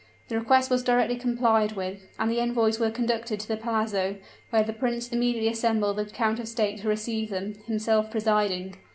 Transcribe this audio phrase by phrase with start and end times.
[0.29, 4.15] The request was directly complied with, and the envoys were conducted to the palazzo,
[4.49, 8.77] where the prince immediately assembled the council of state to receive them, himself presiding.